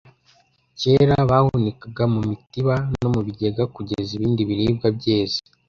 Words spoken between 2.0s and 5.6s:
mu mitiba no mu bigega kugeza ibindi biribwa byeze